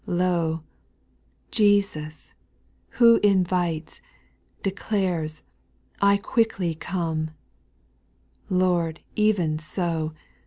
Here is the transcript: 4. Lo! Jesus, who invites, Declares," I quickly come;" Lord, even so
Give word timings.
4. 0.07 0.15
Lo! 0.15 0.63
Jesus, 1.51 2.33
who 2.97 3.17
invites, 3.21 4.01
Declares," 4.63 5.43
I 6.11 6.17
quickly 6.17 6.73
come;" 6.73 7.29
Lord, 8.49 9.01
even 9.15 9.59
so 9.59 10.15